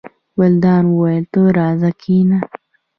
[0.37, 2.39] ګلداد وویل: ته راځه کېنه.